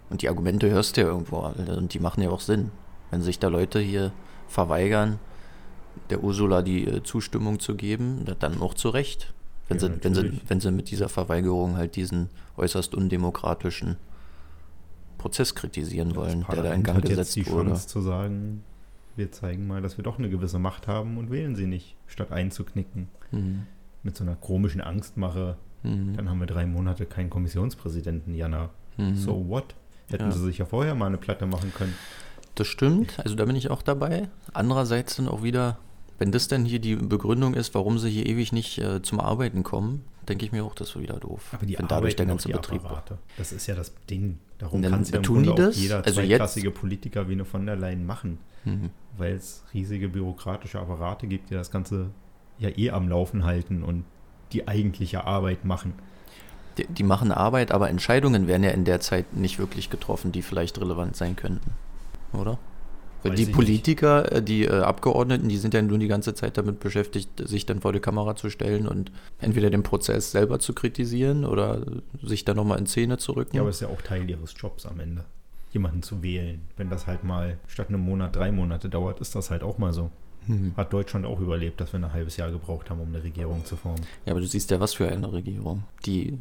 Und 0.08 0.22
die 0.22 0.28
Argumente 0.28 0.69
hörst 0.70 0.96
du 0.96 1.02
ja 1.02 1.06
irgendwo 1.06 1.40
alle 1.40 1.76
und 1.76 1.94
die 1.94 2.00
machen 2.00 2.22
ja 2.22 2.31
auch 2.31 2.40
Sinn. 2.40 2.70
Wenn 3.10 3.22
sich 3.22 3.38
da 3.38 3.48
Leute 3.48 3.78
hier 3.81 4.12
verweigern, 4.48 5.19
der 6.08 6.22
Ursula 6.25 6.62
die 6.62 6.86
äh, 6.86 7.02
Zustimmung 7.02 7.60
zu 7.60 7.75
geben, 7.76 8.25
da- 8.25 8.34
dann 8.34 8.60
auch 8.60 8.75
zu 8.75 8.88
Recht. 8.88 9.32
Wenn, 9.69 9.78
Ja, 9.78 9.86
sie, 9.88 10.02
wenn, 10.04 10.14
sie, 10.14 10.40
wenn 10.48 10.60
sie 10.60 10.70
mit 10.72 10.90
dieser 10.90 11.08
Verweigerung 11.08 11.76
halt 11.76 11.94
diesen 11.94 12.28
äußerst 12.56 12.94
undemokratischen 12.94 13.96
Prozess 15.20 15.55
kritisieren 15.55 16.17
wollen, 16.17 16.46
der 16.50 16.62
da 16.62 16.72
in 16.72 16.82
Gang 16.82 16.96
hat 16.96 17.05
jetzt 17.05 17.11
gesetzt 17.19 17.37
die 17.37 17.46
wurde. 17.46 17.70
Chance 17.70 17.88
zu 17.88 18.00
sagen, 18.00 18.62
wir 19.17 19.31
zeigen 19.32 19.67
mal, 19.67 19.82
dass 19.82 19.99
wir 19.99 20.02
doch 20.05 20.19
eine 20.19 20.31
gewisse 20.31 20.58
Macht 20.58 20.87
haben 20.88 21.19
und 21.19 21.31
wählen 21.31 21.55
sie 21.56 21.67
nicht, 21.67 21.94
statt 22.06 22.32
einzuknicken. 22.32 23.08
Mhm. 23.31 23.67
Mit 24.02 24.17
so 24.17 24.25
einer 24.25 24.34
komischen 24.37 24.81
Angstmache. 24.81 25.56
Mhm. 25.82 26.17
Dann 26.17 26.31
haben 26.31 26.40
wir 26.40 26.46
drei 26.46 26.64
Monate 26.64 27.05
keinen 27.05 27.28
Kommissionspräsidenten, 27.28 28.34
Jana. 28.34 28.70
Mhm. 28.96 29.14
So 29.17 29.46
what? 29.49 29.75
Hätten 30.08 30.25
Ja. 30.25 30.32
sie 30.32 30.43
sich 30.43 30.58
ja 30.58 30.64
vorher 30.64 30.94
mal 30.94 31.06
eine 31.06 31.19
Platte 31.19 31.44
machen 31.46 31.72
können. 31.75 31.94
Das 32.55 32.67
stimmt, 32.67 33.19
also 33.20 33.34
da 33.37 33.44
bin 33.44 33.56
ich 33.56 33.70
auch 33.70 33.82
dabei. 33.82 34.28
Andererseits 34.55 35.17
dann 35.17 35.28
auch 35.28 35.43
wieder, 35.43 35.78
wenn 36.19 36.32
das 36.32 36.49
denn 36.49 36.64
hier 36.64 36.78
die 36.81 36.96
Begründung 36.96 37.55
ist, 37.55 37.75
warum 37.75 37.99
sie 37.99 38.11
hier 38.11 38.26
ewig 38.26 38.52
nicht 38.52 38.78
äh, 38.78 39.02
zum 39.02 39.20
Arbeiten 39.20 39.62
kommen, 39.62 40.02
denke 40.31 40.47
ich 40.47 40.53
mir 40.53 40.65
auch, 40.65 40.75
das 40.75 40.91
ist 40.91 40.99
wieder 41.00 41.19
doof. 41.19 41.50
Aber 41.53 41.67
die 41.67 41.79
wenn 41.79 41.87
dadurch 41.88 42.17
der 42.17 42.27
ganze 42.27 42.49
Betrieb. 42.49 42.85
Apparate. 42.85 43.19
Das 43.37 43.53
ist 43.53 43.67
ja 43.67 43.75
das 43.75 43.93
Ding. 44.09 44.38
Darum 44.59 44.82
kann 44.82 45.03
es 45.03 45.11
ja 45.11 45.21
tun 45.21 45.43
die 45.43 45.55
das? 45.55 45.77
jeder 45.77 46.05
Also 46.05 46.21
jetzt- 46.21 46.29
zweiklassige 46.31 46.71
Politiker 46.71 47.29
wie 47.29 47.32
eine 47.32 47.44
von 47.44 47.67
der 47.67 47.77
Leyen 47.77 48.06
machen. 48.06 48.38
Mhm. 48.65 48.91
Weil 49.17 49.35
es 49.35 49.65
riesige 49.75 50.09
bürokratische 50.09 50.79
Apparate 50.81 51.27
gibt, 51.27 51.50
die 51.50 51.55
das 51.55 51.71
Ganze 51.71 52.11
ja 52.59 52.69
eh 52.77 52.91
am 52.91 53.09
Laufen 53.09 53.44
halten 53.44 53.82
und 53.82 54.05
die 54.53 54.69
eigentliche 54.69 55.25
Arbeit 55.25 55.65
machen. 55.65 55.94
Die, 56.79 56.87
die 56.87 57.03
machen 57.03 57.32
Arbeit, 57.32 57.73
aber 57.73 57.88
Entscheidungen 57.88 58.47
werden 58.47 58.62
ja 58.65 58.71
in 58.71 58.85
der 58.85 59.00
Zeit 59.00 59.35
nicht 59.35 59.59
wirklich 59.59 59.91
getroffen, 59.91 60.31
die 60.32 60.43
vielleicht 60.43 60.79
relevant 60.81 61.17
sein 61.17 61.37
könnten. 61.37 61.71
Oder? 62.32 62.59
Weiß 63.22 63.37
die. 63.37 63.46
Politiker, 63.46 64.32
äh, 64.32 64.43
die 64.43 64.64
äh, 64.64 64.81
Abgeordneten, 64.81 65.49
die 65.49 65.56
sind 65.56 65.75
ja 65.75 65.82
nur 65.82 65.99
die 65.99 66.08
ganze 66.08 66.34
Zeit 66.34 66.56
damit 66.56 66.81
beschäftigt, 66.81 67.31
sich 67.46 67.67
dann 67.67 67.81
vor 67.81 67.93
die 67.93 68.00
Kamera 68.00 68.37
zu 68.37 68.50
stellen 68.50 68.87
und 68.87 69.12
entweder 69.38 69.70
den 69.70 69.82
Prozess 69.82 70.32
selber 70.32 70.58
zu 70.58 70.72
kritisieren 70.72 71.44
oder 71.44 71.84
sich 72.22 72.44
dann 72.44 72.56
nochmal 72.56 72.78
in 72.78 72.87
Szene 72.87 73.19
zu 73.19 73.32
rücken. 73.32 73.56
Ja, 73.56 73.62
aber 73.62 73.70
es 73.70 73.76
ist 73.76 73.82
ja 73.82 73.88
auch 73.88 74.02
Teil 74.02 74.28
ihres 74.28 74.55
Jobs 74.56 74.87
am 74.87 75.00
Ende, 75.00 75.25
jemanden 75.72 76.02
zu 76.02 76.22
wählen. 76.22 76.62
Wenn 76.76 76.88
das 76.88 77.06
halt 77.06 77.25
mal 77.25 77.58
statt 77.67 77.88
einem 77.88 78.00
Monat 78.00 78.37
drei 78.37 78.50
Monate 78.52 78.88
dauert, 78.88 79.20
ist 79.20 79.34
das 79.34 79.50
halt 79.50 79.62
auch 79.62 79.78
mal 79.78 79.93
so. 79.93 80.11
Hm. 80.46 80.72
Hat 80.76 80.93
Deutschland 80.93 81.26
auch 81.26 81.38
überlebt, 81.40 81.81
dass 81.81 81.93
wir 81.93 82.00
ein 82.00 82.12
halbes 82.12 82.38
Jahr 82.38 82.50
gebraucht 82.50 82.88
haben, 82.88 83.00
um 83.00 83.08
eine 83.08 83.22
Regierung 83.22 83.64
zu 83.67 83.76
formen. 83.76 84.00
Ja, 84.25 84.32
aber 84.32 84.40
du 84.40 84.46
siehst 84.46 84.70
ja, 84.70 84.81
was 84.81 84.94
für 84.94 85.06
eine 85.08 85.31
Regierung, 85.32 85.84
die 86.06 86.38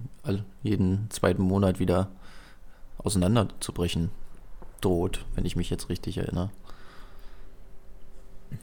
jeden 0.64 1.10
zweiten 1.10 1.44
Monat 1.44 1.80
wieder 1.80 2.10
auseinanderzubrechen 2.98 4.10
droht, 4.81 5.26
wenn 5.36 5.46
ich 5.46 5.58
mich 5.58 5.70
jetzt 5.70 5.90
richtig 5.90 6.18
erinnere. 6.18 6.50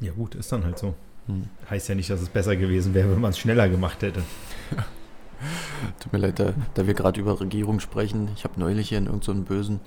Ja 0.01 0.13
gut, 0.13 0.35
ist 0.35 0.53
dann 0.53 0.65
halt 0.65 0.79
so. 0.79 0.95
Hm. 1.27 1.45
Heißt 1.69 1.89
ja 1.89 1.95
nicht, 1.95 2.11
dass 2.11 2.21
es 2.21 2.29
besser 2.29 2.57
gewesen 2.57 2.95
wäre, 2.95 3.11
wenn 3.11 3.21
man 3.21 3.31
es 3.31 3.39
schneller 3.39 3.69
gemacht 3.69 4.03
hätte. 4.03 4.23
Tut 6.01 6.13
mir 6.13 6.19
leid, 6.19 6.39
da, 6.39 6.55
da 6.75 6.87
wir 6.87 6.95
gerade 6.95 7.21
über 7.21 7.41
Regierung 7.41 7.81
sprechen. 7.81 8.29
Ich 8.37 8.45
habe 8.45 8.59
neulich 8.59 8.89
hier 8.89 8.99
in 8.99 9.07
irgendeinem 9.07 9.45
bösen 9.45 9.81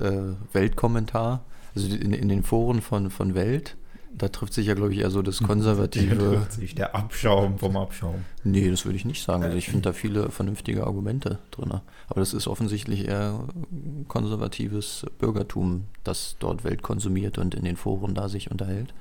äh, 0.00 0.34
Weltkommentar, 0.52 1.44
also 1.74 1.94
in, 1.94 2.12
in 2.12 2.28
den 2.28 2.42
Foren 2.42 2.80
von, 2.80 3.10
von 3.10 3.34
Welt, 3.34 3.76
da 4.16 4.28
trifft 4.28 4.54
sich 4.54 4.66
ja, 4.66 4.74
glaube 4.74 4.92
ich, 4.92 5.00
eher 5.00 5.10
so 5.10 5.22
das 5.22 5.38
konservative. 5.42 6.46
sich, 6.48 6.74
der 6.74 6.94
Abschaum 6.94 7.58
vom 7.58 7.76
Abschaum. 7.76 8.24
Nee, 8.44 8.70
das 8.70 8.84
würde 8.84 8.96
ich 8.96 9.04
nicht 9.04 9.22
sagen. 9.22 9.42
Also 9.42 9.56
ich 9.56 9.66
finde 9.66 9.82
da 9.82 9.92
viele 9.92 10.30
vernünftige 10.30 10.86
Argumente 10.86 11.38
drin. 11.50 11.72
Aber 11.72 12.20
das 12.20 12.32
ist 12.32 12.46
offensichtlich 12.46 13.08
eher 13.08 13.40
konservatives 14.06 15.06
Bürgertum, 15.18 15.84
das 16.04 16.36
dort 16.38 16.64
Welt 16.64 16.82
konsumiert 16.82 17.38
und 17.38 17.54
in 17.54 17.64
den 17.64 17.76
Foren 17.76 18.14
da 18.14 18.28
sich 18.28 18.50
unterhält. 18.50 18.94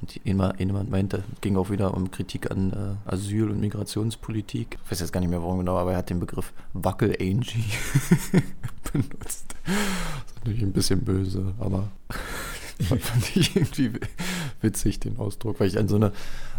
Und 0.00 0.20
jemand, 0.24 0.90
meinte, 0.90 1.24
es 1.34 1.40
ging 1.40 1.56
auch 1.56 1.70
wieder 1.70 1.92
um 1.94 2.10
Kritik 2.10 2.50
an 2.50 2.72
äh, 3.06 3.10
Asyl- 3.10 3.50
und 3.50 3.60
Migrationspolitik. 3.60 4.78
Ich 4.84 4.90
weiß 4.92 5.00
jetzt 5.00 5.12
gar 5.12 5.20
nicht 5.20 5.30
mehr, 5.30 5.42
warum 5.42 5.58
genau, 5.58 5.76
aber 5.76 5.92
er 5.92 5.98
hat 5.98 6.10
den 6.10 6.20
Begriff 6.20 6.52
Wackel-Angie 6.72 7.64
benutzt. 8.92 9.54
Das 9.64 9.74
ist 10.26 10.36
natürlich 10.36 10.62
ein 10.62 10.72
bisschen 10.72 11.00
böse, 11.00 11.52
aber 11.58 11.90
fand, 12.80 13.02
fand 13.02 13.36
ich 13.36 13.56
irgendwie 13.56 13.92
witzig, 14.60 15.00
den 15.00 15.18
Ausdruck, 15.18 15.58
weil 15.58 15.66
ich 15.68 15.78
an 15.78 15.88
so 15.88 15.98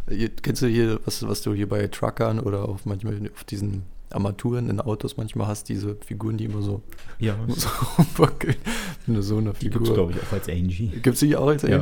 hier, 0.09 0.29
Kennst 0.41 0.61
du 0.61 0.67
hier, 0.67 0.99
was, 1.05 1.25
was 1.27 1.41
du 1.41 1.53
hier 1.53 1.69
bei 1.69 1.87
Truckern 1.87 2.39
oder 2.39 2.67
auch 2.67 2.79
manchmal 2.83 3.19
auf 3.33 3.43
diesen 3.45 3.83
Armaturen 4.11 4.69
in 4.69 4.81
Autos 4.81 5.17
manchmal 5.17 5.47
hast, 5.47 5.69
diese 5.69 5.95
Figuren, 6.05 6.37
die 6.37 6.45
immer 6.45 6.61
so, 6.61 6.81
Ja, 7.19 7.37
so 7.47 7.69
rumwackeln? 7.97 8.55
So 9.07 9.37
eine 9.37 9.53
die 9.53 9.69
gibt 9.69 9.75
es, 9.83 9.89
Figur. 9.89 9.93
glaube 9.93 10.11
ich, 10.13 10.17
auch 10.27 10.33
als 10.33 10.49
Angie. 10.49 10.87
Gibt 10.87 11.07
es 11.07 11.19
die 11.19 11.35
auch 11.35 11.47
als 11.47 11.61
Ja. 11.63 11.81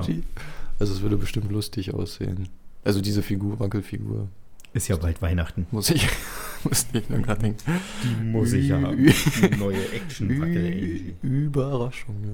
Also 0.79 0.93
es 0.93 1.01
würde 1.01 1.17
bestimmt 1.17 1.51
lustig 1.51 1.93
aussehen. 1.93 2.49
Also 2.83 3.01
diese 3.01 3.21
Figur, 3.23 3.59
Wackelfigur, 3.59 4.27
Ist 4.73 4.87
ja 4.87 4.95
bald 4.95 5.21
Weihnachten. 5.21 5.65
muss 5.71 5.89
ich, 5.89 6.07
muss 6.63 6.85
ich 6.93 7.09
nur 7.09 7.19
gerade 7.19 7.41
denken. 7.41 7.63
Die 8.03 8.23
muss 8.23 8.53
ich 8.53 8.71
haben. 8.71 8.97
Die 8.97 9.55
neue. 9.57 9.77
Ü- 10.21 11.13
Überraschung, 11.21 12.15
ja. 12.23 12.31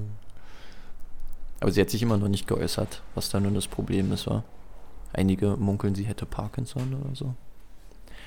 Aber 1.59 1.71
sie 1.71 1.79
hat 1.81 1.89
sich 1.89 2.01
immer 2.01 2.17
noch 2.17 2.27
nicht 2.27 2.47
geäußert, 2.47 3.01
was 3.15 3.29
da 3.29 3.39
nun 3.39 3.53
das 3.53 3.67
Problem 3.67 4.11
ist, 4.11 4.27
war. 4.27 4.43
Einige 5.13 5.55
munkeln, 5.55 5.95
sie 5.95 6.03
hätte 6.03 6.25
Parkinson 6.25 6.93
oder 7.01 7.15
so. 7.15 7.33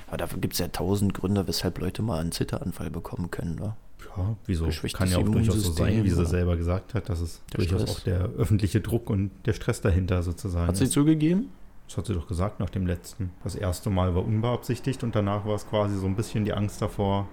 Aber 0.06 0.16
dafür 0.16 0.38
gibt 0.38 0.54
es 0.54 0.60
ja 0.60 0.68
tausend 0.68 1.12
Gründe, 1.14 1.46
weshalb 1.46 1.78
Leute 1.78 2.00
mal 2.00 2.20
einen 2.20 2.32
Zitteranfall 2.32 2.90
bekommen 2.90 3.30
können, 3.30 3.60
wa? 3.60 3.76
Ja, 4.16 4.36
wieso? 4.46 4.68
Kann 4.92 5.10
ja 5.10 5.18
auch 5.18 5.22
durchaus 5.24 5.62
so 5.62 5.72
sein, 5.72 6.04
wie 6.04 6.10
sie 6.10 6.26
selber 6.26 6.56
gesagt 6.56 6.94
hat, 6.94 7.08
dass 7.08 7.20
es 7.20 7.40
Der 7.52 7.58
durchaus 7.58 7.82
Stress. 7.82 7.96
auch 7.96 8.00
der 8.00 8.20
öffentliche 8.38 8.80
Druck 8.80 9.10
und 9.10 9.30
der 9.46 9.52
Stress 9.52 9.80
dahinter 9.80 10.22
sozusagen 10.22 10.68
Hat 10.68 10.76
sie 10.76 10.84
ist. 10.84 10.92
zugegeben? 10.92 11.50
Das 11.88 11.96
hat 11.98 12.06
sie 12.06 12.14
doch 12.14 12.26
gesagt 12.26 12.58
nach 12.60 12.70
dem 12.70 12.86
letzten. 12.86 13.30
Das 13.44 13.54
erste 13.54 13.90
Mal 13.90 14.14
war 14.14 14.24
unbeabsichtigt 14.24 15.02
und 15.04 15.14
danach 15.14 15.44
war 15.46 15.54
es 15.54 15.68
quasi 15.68 15.96
so 15.96 16.06
ein 16.06 16.16
bisschen 16.16 16.44
die 16.44 16.52
Angst 16.52 16.82
davor, 16.82 17.28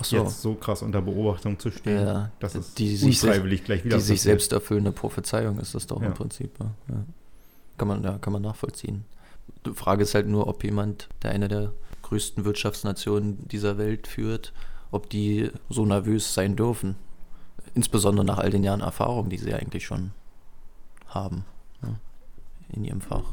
so. 0.00 0.16
jetzt 0.16 0.42
so 0.42 0.54
krass 0.54 0.82
unter 0.82 1.00
Beobachtung 1.00 1.58
zu 1.60 1.70
stehen, 1.70 2.04
Ja, 2.04 2.30
dass 2.40 2.56
es 2.56 2.74
die 2.74 2.96
sich 2.96 3.22
unfreiwillig 3.22 3.62
gleich 3.64 3.84
wieder 3.84 3.96
Die 3.96 4.02
sich 4.02 4.20
selbst 4.22 4.52
erfüllende 4.52 4.90
Prophezeiung 4.90 5.58
ist 5.60 5.74
das 5.76 5.86
doch 5.86 6.00
Ja. 6.00 6.08
im 6.08 6.14
Prinzip. 6.14 6.50
Ja. 6.58 7.04
Kann, 7.78 7.88
man, 7.88 8.02
ja, 8.02 8.18
kann 8.18 8.32
man 8.32 8.42
nachvollziehen. 8.42 9.04
Die 9.66 9.70
Frage 9.74 10.02
ist 10.02 10.14
halt 10.14 10.26
nur, 10.26 10.46
ob 10.48 10.64
jemand, 10.64 11.08
der 11.22 11.30
eine 11.30 11.46
der 11.48 11.72
größten 12.02 12.44
Wirtschaftsnationen 12.44 13.46
dieser 13.48 13.78
Welt 13.78 14.06
führt, 14.08 14.52
ob 14.90 15.10
die 15.10 15.50
so 15.68 15.84
nervös 15.84 16.34
sein 16.34 16.56
dürfen. 16.56 16.96
Insbesondere 17.74 18.24
nach 18.24 18.38
all 18.38 18.50
den 18.50 18.64
Jahren 18.64 18.80
Erfahrung, 18.80 19.28
die 19.28 19.38
sie 19.38 19.54
eigentlich 19.54 19.84
schon 19.84 20.12
haben 21.08 21.44
ne, 21.82 21.98
in 22.70 22.84
ihrem 22.84 23.00
Fach. 23.00 23.32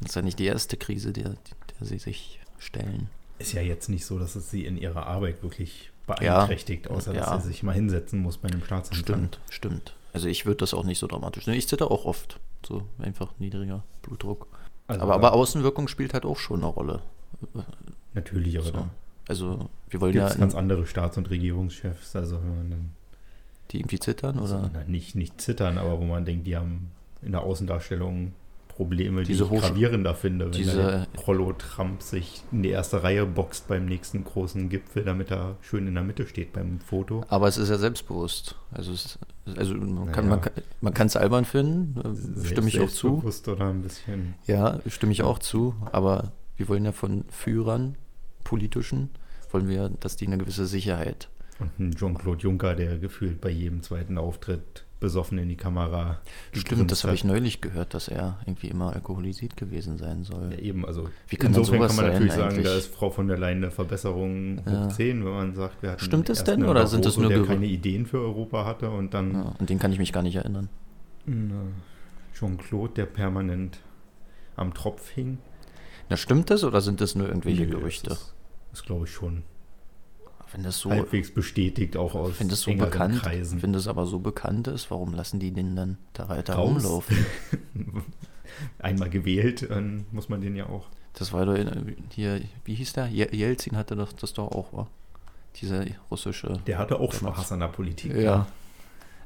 Das 0.00 0.10
ist 0.10 0.14
ja 0.14 0.22
nicht 0.22 0.38
die 0.38 0.46
erste 0.46 0.76
Krise, 0.76 1.12
der, 1.12 1.30
der 1.30 1.86
sie 1.86 1.98
sich 1.98 2.40
stellen. 2.58 3.08
Ist 3.38 3.52
ja 3.52 3.62
jetzt 3.62 3.88
nicht 3.88 4.04
so, 4.04 4.18
dass 4.18 4.36
es 4.36 4.50
sie 4.50 4.64
in 4.64 4.76
ihrer 4.76 5.06
Arbeit 5.06 5.42
wirklich 5.42 5.90
beeinträchtigt, 6.06 6.86
ja, 6.86 6.90
außer 6.90 7.12
dass 7.12 7.26
ja. 7.26 7.40
sie 7.40 7.48
sich 7.48 7.62
mal 7.62 7.74
hinsetzen 7.74 8.20
muss 8.20 8.38
bei 8.38 8.48
einem 8.48 8.64
Staatsanwalt. 8.64 9.04
Stimmt, 9.04 9.40
stimmt. 9.50 9.94
Also 10.12 10.28
ich 10.28 10.46
würde 10.46 10.58
das 10.58 10.74
auch 10.74 10.84
nicht 10.84 10.98
so 10.98 11.06
dramatisch. 11.06 11.46
Ich 11.48 11.68
zitter 11.68 11.90
auch 11.90 12.04
oft. 12.04 12.40
So 12.66 12.82
einfach 12.98 13.32
niedriger 13.38 13.84
Blutdruck. 14.02 14.48
Also 14.88 15.02
aber, 15.02 15.14
aber 15.14 15.32
Außenwirkung 15.32 15.86
spielt 15.86 16.14
halt 16.14 16.24
auch 16.24 16.38
schon 16.38 16.60
eine 16.60 16.66
Rolle. 16.66 17.02
Natürlich, 18.14 18.56
aber 18.58 18.66
so. 18.66 18.72
da. 18.72 18.90
Also 19.28 19.68
wir 19.90 20.00
wollen 20.00 20.12
Gibt's 20.12 20.34
ja. 20.34 20.40
ganz 20.40 20.54
andere 20.54 20.86
Staats- 20.86 21.18
und 21.18 21.30
Regierungschefs, 21.30 22.16
also 22.16 22.40
wenn 22.42 22.56
man 22.56 22.70
dann. 22.70 22.90
Die 23.70 23.80
irgendwie 23.80 23.98
zittern, 23.98 24.38
oder? 24.38 24.56
Also, 24.56 24.70
na, 24.72 24.84
nicht, 24.84 25.14
nicht 25.14 25.40
zittern, 25.40 25.76
aber 25.76 26.00
wo 26.00 26.04
man 26.04 26.24
denkt, 26.24 26.46
die 26.46 26.56
haben 26.56 26.90
in 27.20 27.32
der 27.32 27.42
Außendarstellung 27.42 28.32
Probleme, 28.78 29.24
die 29.24 29.32
ich 29.32 29.40
gravierender 29.40 30.14
finde, 30.14 30.46
wenn 30.46 30.52
diese, 30.52 30.76
der 30.76 31.06
Prollo 31.12 31.52
Trump 31.52 32.00
sich 32.00 32.42
in 32.52 32.62
die 32.62 32.68
erste 32.68 33.02
Reihe 33.02 33.26
boxt 33.26 33.66
beim 33.66 33.86
nächsten 33.86 34.22
großen 34.22 34.68
Gipfel, 34.68 35.02
damit 35.02 35.32
er 35.32 35.56
schön 35.62 35.88
in 35.88 35.94
der 35.94 36.04
Mitte 36.04 36.28
steht 36.28 36.52
beim 36.52 36.78
Foto. 36.78 37.24
Aber 37.28 37.48
es 37.48 37.58
ist 37.58 37.70
ja 37.70 37.76
selbstbewusst. 37.76 38.54
Also, 38.70 38.92
es, 38.92 39.18
also 39.56 39.74
man 39.74 40.12
kann 40.12 40.28
naja. 40.28 40.42
man 40.80 40.94
kann 40.94 41.08
es 41.08 41.16
albern 41.16 41.44
finden, 41.44 42.00
äh, 42.00 42.46
stimme 42.46 42.68
ich 42.68 42.78
auch 42.78 42.88
zu. 42.88 43.08
Selbstbewusst 43.08 43.48
oder 43.48 43.66
ein 43.66 43.82
bisschen. 43.82 44.34
Ja, 44.46 44.78
stimme 44.86 45.10
ich 45.10 45.24
auch 45.24 45.40
zu, 45.40 45.74
aber 45.90 46.30
wir 46.56 46.68
wollen 46.68 46.84
ja 46.84 46.92
von 46.92 47.24
Führern, 47.30 47.96
politischen, 48.48 49.10
wollen 49.50 49.68
wir, 49.68 49.90
dass 50.00 50.16
die 50.16 50.26
eine 50.26 50.38
gewisse 50.38 50.66
Sicherheit. 50.66 51.28
Und 51.60 51.78
ein 51.78 51.94
Jean-Claude 51.94 52.42
Juncker, 52.42 52.74
der 52.74 52.98
gefühlt 52.98 53.40
bei 53.40 53.50
jedem 53.50 53.82
zweiten 53.82 54.16
Auftritt 54.16 54.84
besoffen 55.00 55.38
in 55.38 55.48
die 55.48 55.56
Kamera. 55.56 56.18
Stimmt, 56.52 56.90
das 56.90 57.04
habe 57.04 57.14
ich 57.14 57.24
neulich 57.24 57.60
gehört, 57.60 57.94
dass 57.94 58.08
er 58.08 58.38
irgendwie 58.46 58.68
immer 58.68 58.94
alkoholisiert 58.94 59.56
gewesen 59.56 59.98
sein 59.98 60.24
soll. 60.24 60.50
Ja, 60.52 60.58
eben, 60.58 60.86
also 60.86 61.08
Wie 61.28 61.36
kann 61.36 61.48
insofern 61.48 61.86
kann 61.86 61.96
man 61.96 62.06
natürlich 62.06 62.32
sagen, 62.32 62.54
eigentlich? 62.54 62.66
da 62.66 62.74
ist 62.74 62.92
Frau 62.92 63.10
von 63.10 63.28
der 63.28 63.38
Leyen 63.38 63.58
eine 63.58 63.70
Verbesserung 63.70 64.62
ja. 64.64 64.86
hoch 64.86 64.92
10, 64.92 65.24
wenn 65.24 65.32
man 65.32 65.54
sagt, 65.54 65.82
wir 65.82 65.90
hatten 65.90 66.00
Stimmt 66.00 66.30
es 66.30 66.42
denn 66.42 66.64
oder 66.64 66.86
sind 66.86 67.04
das 67.04 67.16
nur 67.16 67.28
der 67.28 67.44
keine 67.44 67.66
Ideen 67.66 68.06
für 68.06 68.20
Europa 68.20 68.64
hatte 68.64 68.90
und 68.90 69.12
dann 69.12 69.34
ja, 69.34 69.54
und 69.58 69.68
den 69.68 69.78
kann 69.78 69.92
ich 69.92 69.98
mich 69.98 70.12
gar 70.12 70.22
nicht 70.22 70.36
erinnern. 70.36 70.70
Jean-Claude, 72.34 72.94
der 72.94 73.06
permanent 73.06 73.78
am 74.56 74.72
Tropf 74.72 75.10
hing. 75.10 75.38
Na, 76.08 76.16
stimmt 76.16 76.50
das 76.50 76.64
oder 76.64 76.80
sind 76.80 77.00
das 77.00 77.14
nur 77.14 77.28
irgendwelche 77.28 77.64
nee, 77.64 77.70
Gerüchte? 77.70 78.10
Das, 78.10 78.34
das 78.70 78.82
glaube 78.82 79.06
ich 79.06 79.12
schon. 79.12 79.42
Wenn 80.52 80.62
das 80.62 80.78
so 80.78 80.90
halbwegs 80.90 81.32
bestätigt 81.32 81.96
auch 81.96 82.14
aus 82.14 82.40
wenn 82.40 82.48
das 82.48 82.62
so 82.62 82.74
bekannt, 82.74 83.20
Kreisen. 83.20 83.62
Wenn 83.62 83.72
das 83.72 83.86
aber 83.86 84.06
so 84.06 84.18
bekannt 84.18 84.66
ist, 84.68 84.90
warum 84.90 85.12
lassen 85.12 85.40
die 85.40 85.50
den 85.50 85.76
dann 85.76 85.98
da 86.14 86.28
weiter 86.28 86.54
Raus. 86.54 86.84
rumlaufen? 86.84 87.26
Einmal 88.78 89.10
gewählt, 89.10 89.68
dann 89.68 90.06
muss 90.10 90.28
man 90.28 90.40
den 90.40 90.56
ja 90.56 90.66
auch. 90.66 90.86
Das 91.12 91.32
war 91.32 91.44
doch 91.44 91.56
hier, 92.14 92.40
wie 92.64 92.74
hieß 92.74 92.94
der? 92.94 93.08
Jelzin 93.08 93.76
hatte 93.76 93.94
doch 93.94 94.12
das 94.12 94.32
doch 94.32 94.50
auch, 94.50 94.72
war. 94.72 94.88
Dieser 95.56 95.84
russische. 96.10 96.60
Der 96.66 96.78
hatte 96.78 96.98
auch 96.98 97.12
Spaß 97.12 97.52
an 97.52 97.60
der 97.60 97.68
Politik. 97.68 98.14
Ja. 98.14 98.20
ja. 98.20 98.46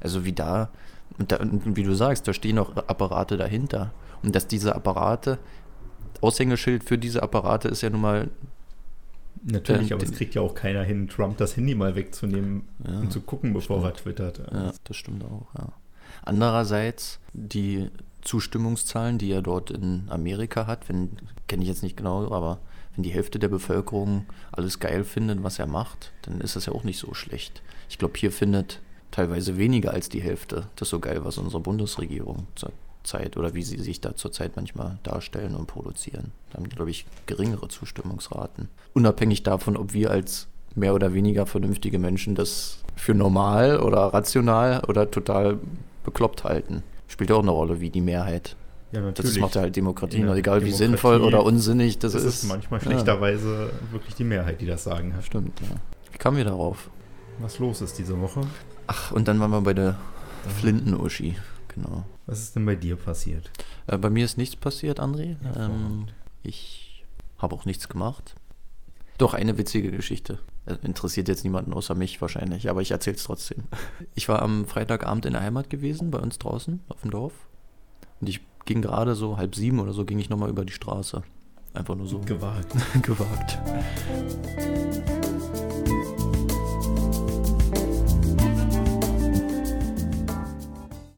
Also 0.01 0.25
wie 0.25 0.33
da, 0.33 0.69
und 1.17 1.31
da, 1.31 1.39
wie 1.41 1.83
du 1.83 1.93
sagst, 1.93 2.27
da 2.27 2.33
stehen 2.33 2.59
auch 2.59 2.75
Apparate 2.75 3.37
dahinter. 3.37 3.93
Und 4.23 4.35
dass 4.35 4.47
diese 4.47 4.75
Apparate, 4.75 5.37
Aushängeschild 6.21 6.83
für 6.83 6.97
diese 6.97 7.21
Apparate 7.21 7.67
ist 7.67 7.81
ja 7.81 7.89
nun 7.89 8.01
mal 8.01 8.29
Natürlich, 9.45 9.91
ähm, 9.91 9.97
aber 9.97 10.03
es 10.03 10.11
kriegt 10.11 10.35
ja 10.35 10.41
auch 10.41 10.55
keiner 10.55 10.83
hin, 10.83 11.07
Trump 11.07 11.37
das 11.37 11.57
Handy 11.57 11.75
mal 11.75 11.95
wegzunehmen 11.95 12.63
ja, 12.87 12.99
und 12.99 13.11
zu 13.11 13.21
gucken, 13.21 13.53
bevor 13.53 13.79
stimmt. 13.79 13.93
er 13.93 14.03
twittert. 14.03 14.41
Ja, 14.51 14.71
das 14.83 14.97
stimmt 14.97 15.23
auch, 15.23 15.47
ja. 15.57 15.69
Andererseits, 16.21 17.19
die 17.33 17.89
Zustimmungszahlen, 18.21 19.17
die 19.17 19.31
er 19.31 19.41
dort 19.41 19.71
in 19.71 20.05
Amerika 20.09 20.67
hat, 20.67 20.87
wenn, 20.87 21.17
kenne 21.47 21.63
ich 21.63 21.69
jetzt 21.69 21.83
nicht 21.83 21.97
genau, 21.97 22.31
aber 22.31 22.59
wenn 22.95 23.03
die 23.03 23.09
Hälfte 23.09 23.39
der 23.39 23.49
Bevölkerung 23.49 24.25
alles 24.51 24.79
geil 24.79 25.03
findet, 25.03 25.43
was 25.43 25.59
er 25.59 25.67
macht, 25.67 26.13
dann 26.21 26.39
ist 26.39 26.55
das 26.55 26.67
ja 26.67 26.73
auch 26.73 26.83
nicht 26.83 26.99
so 26.99 27.13
schlecht. 27.13 27.61
Ich 27.89 27.97
glaube, 27.97 28.17
hier 28.17 28.31
findet 28.31 28.79
teilweise 29.11 29.57
weniger 29.57 29.91
als 29.91 30.09
die 30.09 30.21
Hälfte 30.21 30.67
das 30.75 30.89
so 30.89 30.99
geil, 30.99 31.25
was 31.25 31.37
unsere 31.37 31.61
Bundesregierung 31.61 32.47
Zeit 33.03 33.37
oder 33.37 33.53
wie 33.53 33.63
sie 33.63 33.79
sich 33.79 34.01
da 34.01 34.15
zurzeit 34.15 34.55
manchmal 34.55 34.97
darstellen 35.03 35.55
und 35.55 35.67
produzieren. 35.67 36.31
Da 36.49 36.57
haben 36.57 36.69
die, 36.69 36.75
glaube 36.75 36.91
ich, 36.91 37.05
geringere 37.25 37.67
Zustimmungsraten. 37.67 38.69
Unabhängig 38.93 39.43
davon, 39.43 39.77
ob 39.77 39.93
wir 39.93 40.11
als 40.11 40.47
mehr 40.75 40.93
oder 40.93 41.13
weniger 41.13 41.45
vernünftige 41.45 41.99
Menschen 41.99 42.35
das 42.35 42.79
für 42.95 43.13
normal 43.13 43.79
oder 43.79 44.13
rational 44.13 44.83
oder 44.87 45.09
total 45.09 45.59
bekloppt 46.03 46.43
halten. 46.43 46.83
Spielt 47.07 47.31
auch 47.31 47.41
eine 47.41 47.51
Rolle, 47.51 47.79
wie 47.79 47.89
die 47.89 48.01
Mehrheit. 48.01 48.55
Ja, 48.91 49.01
natürlich. 49.01 49.33
Das 49.33 49.41
macht 49.41 49.55
ja 49.55 49.61
halt 49.61 49.75
Demokratie, 49.75 50.17
egal 50.17 50.35
Demokratie, 50.35 50.65
wie 50.65 50.71
sinnvoll 50.71 51.21
oder 51.21 51.43
unsinnig 51.43 51.97
das, 51.97 52.13
das 52.13 52.23
ist. 52.23 52.43
ist 52.43 52.49
manchmal 52.49 52.79
schlechterweise 52.79 53.71
ja. 53.71 53.91
wirklich 53.91 54.15
die 54.15 54.23
Mehrheit, 54.23 54.61
die 54.61 54.67
das 54.67 54.83
sagen 54.83 55.15
hat. 55.15 55.25
Stimmt, 55.25 55.59
ja. 55.61 55.75
Wie 56.11 56.17
kamen 56.17 56.37
wir 56.37 56.45
darauf? 56.45 56.89
Was 57.39 57.57
los 57.57 57.81
ist 57.81 57.97
diese 57.97 58.19
Woche? 58.21 58.41
Ach, 58.85 59.11
und 59.11 59.27
dann 59.27 59.39
waren 59.39 59.49
wir 59.49 59.61
bei 59.61 59.73
der 59.73 59.97
Flinten-Uschi. 60.59 61.35
Genau. 61.73 62.05
Was 62.25 62.39
ist 62.39 62.55
denn 62.55 62.65
bei 62.65 62.75
dir 62.75 62.95
passiert? 62.95 63.51
Äh, 63.87 63.97
bei 63.97 64.09
mir 64.09 64.25
ist 64.25 64.37
nichts 64.37 64.55
passiert, 64.55 64.99
André. 64.99 65.35
Ähm, 65.55 66.07
ich 66.43 67.03
habe 67.37 67.55
auch 67.55 67.65
nichts 67.65 67.89
gemacht. 67.89 68.35
Doch, 69.17 69.33
eine 69.33 69.57
witzige 69.57 69.91
Geschichte. 69.91 70.39
Äh, 70.65 70.75
interessiert 70.83 71.27
jetzt 71.27 71.43
niemanden 71.43 71.73
außer 71.73 71.95
mich 71.95 72.21
wahrscheinlich, 72.21 72.69
aber 72.69 72.81
ich 72.81 72.91
erzähle 72.91 73.17
es 73.17 73.23
trotzdem. 73.23 73.63
Ich 74.15 74.29
war 74.29 74.41
am 74.41 74.65
Freitagabend 74.65 75.25
in 75.25 75.33
der 75.33 75.41
Heimat 75.41 75.69
gewesen, 75.69 76.11
bei 76.11 76.19
uns 76.19 76.37
draußen 76.37 76.81
auf 76.87 77.01
dem 77.01 77.11
Dorf. 77.11 77.33
Und 78.21 78.29
ich 78.29 78.41
ging 78.65 78.81
gerade 78.81 79.15
so 79.15 79.37
halb 79.37 79.55
sieben 79.55 79.79
oder 79.79 79.93
so, 79.93 80.05
ging 80.05 80.19
ich 80.19 80.29
nochmal 80.29 80.49
über 80.49 80.65
die 80.65 80.73
Straße. 80.73 81.23
Einfach 81.73 81.95
nur 81.95 82.07
so. 82.07 82.19
Gewagt. 82.19 82.71
Gewagt. 83.01 83.57